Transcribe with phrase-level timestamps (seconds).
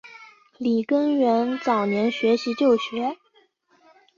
[0.57, 3.17] 李根源早年学习旧学。